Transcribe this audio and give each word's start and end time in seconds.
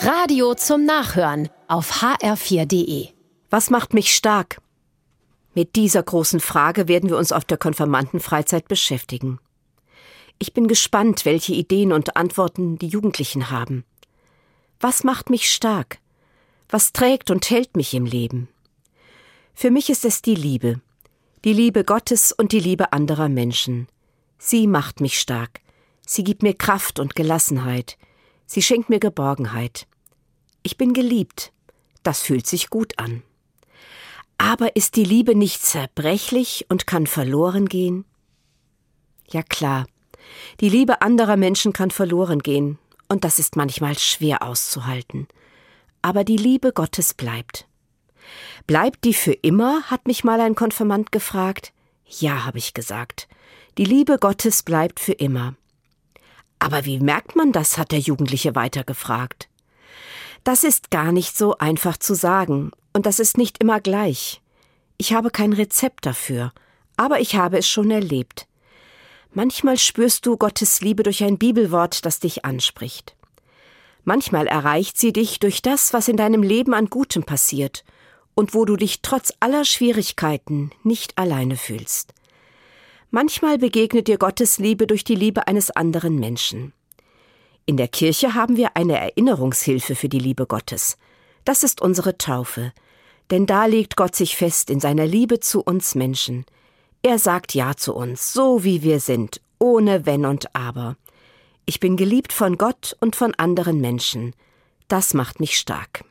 Radio 0.00 0.54
zum 0.54 0.84
Nachhören 0.84 1.48
auf 1.66 2.02
hr4.de. 2.02 3.08
Was 3.50 3.68
macht 3.68 3.94
mich 3.94 4.14
stark? 4.14 4.60
Mit 5.54 5.74
dieser 5.74 6.04
großen 6.04 6.38
Frage 6.38 6.86
werden 6.86 7.10
wir 7.10 7.16
uns 7.16 7.32
auf 7.32 7.44
der 7.44 7.58
Konfirmandenfreizeit 7.58 8.68
beschäftigen. 8.68 9.40
Ich 10.38 10.54
bin 10.54 10.68
gespannt, 10.68 11.24
welche 11.24 11.52
Ideen 11.52 11.92
und 11.92 12.16
Antworten 12.16 12.78
die 12.78 12.86
Jugendlichen 12.86 13.50
haben. 13.50 13.84
Was 14.78 15.02
macht 15.02 15.30
mich 15.30 15.50
stark? 15.50 15.98
Was 16.68 16.92
trägt 16.92 17.32
und 17.32 17.50
hält 17.50 17.76
mich 17.76 17.92
im 17.92 18.06
Leben? 18.06 18.48
Für 19.52 19.72
mich 19.72 19.90
ist 19.90 20.04
es 20.04 20.22
die 20.22 20.36
Liebe, 20.36 20.80
die 21.44 21.52
Liebe 21.52 21.82
Gottes 21.82 22.30
und 22.30 22.52
die 22.52 22.60
Liebe 22.60 22.92
anderer 22.92 23.28
Menschen. 23.28 23.88
Sie 24.38 24.68
macht 24.68 25.00
mich 25.00 25.18
stark. 25.18 25.60
Sie 26.06 26.22
gibt 26.22 26.44
mir 26.44 26.54
Kraft 26.54 27.00
und 27.00 27.16
Gelassenheit. 27.16 27.98
Sie 28.48 28.62
schenkt 28.62 28.88
mir 28.88 28.98
Geborgenheit. 28.98 29.86
Ich 30.62 30.78
bin 30.78 30.94
geliebt. 30.94 31.52
Das 32.02 32.22
fühlt 32.22 32.46
sich 32.46 32.70
gut 32.70 32.98
an. 32.98 33.22
Aber 34.38 34.74
ist 34.74 34.96
die 34.96 35.04
Liebe 35.04 35.34
nicht 35.34 35.62
zerbrechlich 35.62 36.64
und 36.70 36.86
kann 36.86 37.06
verloren 37.06 37.66
gehen? 37.66 38.06
Ja 39.28 39.42
klar, 39.42 39.84
die 40.60 40.70
Liebe 40.70 41.02
anderer 41.02 41.36
Menschen 41.36 41.74
kann 41.74 41.90
verloren 41.90 42.38
gehen, 42.38 42.78
und 43.06 43.24
das 43.24 43.38
ist 43.38 43.54
manchmal 43.54 43.98
schwer 43.98 44.42
auszuhalten. 44.42 45.28
Aber 46.00 46.24
die 46.24 46.38
Liebe 46.38 46.72
Gottes 46.72 47.12
bleibt. 47.12 47.66
Bleibt 48.66 49.04
die 49.04 49.14
für 49.14 49.32
immer? 49.32 49.82
hat 49.90 50.06
mich 50.06 50.24
mal 50.24 50.40
ein 50.40 50.54
Konfirmand 50.54 51.12
gefragt. 51.12 51.74
Ja, 52.06 52.46
habe 52.46 52.56
ich 52.56 52.72
gesagt. 52.72 53.28
Die 53.76 53.84
Liebe 53.84 54.18
Gottes 54.18 54.62
bleibt 54.62 55.00
für 55.00 55.12
immer. 55.12 55.54
Aber 56.58 56.84
wie 56.84 56.98
merkt 56.98 57.36
man 57.36 57.52
das? 57.52 57.78
hat 57.78 57.92
der 57.92 58.00
Jugendliche 58.00 58.54
weiter 58.54 58.84
gefragt. 58.84 59.48
Das 60.44 60.64
ist 60.64 60.90
gar 60.90 61.12
nicht 61.12 61.36
so 61.36 61.58
einfach 61.58 61.96
zu 61.96 62.14
sagen, 62.14 62.70
und 62.92 63.06
das 63.06 63.18
ist 63.18 63.38
nicht 63.38 63.58
immer 63.58 63.80
gleich. 63.80 64.40
Ich 64.96 65.12
habe 65.12 65.30
kein 65.30 65.52
Rezept 65.52 66.06
dafür, 66.06 66.52
aber 66.96 67.20
ich 67.20 67.36
habe 67.36 67.58
es 67.58 67.68
schon 67.68 67.90
erlebt. 67.90 68.46
Manchmal 69.32 69.78
spürst 69.78 70.26
du 70.26 70.36
Gottes 70.36 70.80
Liebe 70.80 71.02
durch 71.02 71.22
ein 71.22 71.38
Bibelwort, 71.38 72.04
das 72.04 72.18
dich 72.18 72.44
anspricht. 72.44 73.14
Manchmal 74.04 74.46
erreicht 74.46 74.98
sie 74.98 75.12
dich 75.12 75.38
durch 75.38 75.60
das, 75.60 75.92
was 75.92 76.08
in 76.08 76.16
deinem 76.16 76.42
Leben 76.42 76.72
an 76.72 76.86
Gutem 76.86 77.24
passiert 77.24 77.84
und 78.34 78.54
wo 78.54 78.64
du 78.64 78.76
dich 78.76 79.02
trotz 79.02 79.32
aller 79.38 79.64
Schwierigkeiten 79.64 80.70
nicht 80.82 81.18
alleine 81.18 81.56
fühlst. 81.56 82.14
Manchmal 83.10 83.56
begegnet 83.56 84.06
dir 84.06 84.18
Gottes 84.18 84.58
Liebe 84.58 84.86
durch 84.86 85.02
die 85.02 85.14
Liebe 85.14 85.46
eines 85.46 85.70
anderen 85.70 86.18
Menschen. 86.18 86.74
In 87.64 87.78
der 87.78 87.88
Kirche 87.88 88.34
haben 88.34 88.58
wir 88.58 88.76
eine 88.76 88.98
Erinnerungshilfe 88.98 89.94
für 89.94 90.10
die 90.10 90.18
Liebe 90.18 90.46
Gottes. 90.46 90.98
Das 91.44 91.62
ist 91.62 91.80
unsere 91.80 92.18
Taufe. 92.18 92.72
Denn 93.30 93.46
da 93.46 93.64
legt 93.64 93.96
Gott 93.96 94.14
sich 94.14 94.36
fest 94.36 94.68
in 94.68 94.80
seiner 94.80 95.06
Liebe 95.06 95.40
zu 95.40 95.62
uns 95.62 95.94
Menschen. 95.94 96.44
Er 97.02 97.18
sagt 97.18 97.54
Ja 97.54 97.76
zu 97.76 97.94
uns, 97.94 98.32
so 98.32 98.64
wie 98.64 98.82
wir 98.82 99.00
sind, 99.00 99.40
ohne 99.58 100.04
Wenn 100.04 100.26
und 100.26 100.54
Aber. 100.54 100.96
Ich 101.64 101.80
bin 101.80 101.96
geliebt 101.96 102.32
von 102.32 102.58
Gott 102.58 102.96
und 103.00 103.16
von 103.16 103.34
anderen 103.34 103.80
Menschen. 103.80 104.34
Das 104.88 105.14
macht 105.14 105.40
mich 105.40 105.58
stark. 105.58 106.04